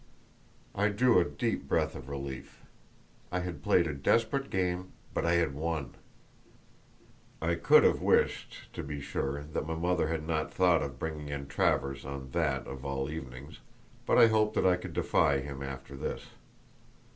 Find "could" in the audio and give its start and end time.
7.53-7.83, 14.75-14.93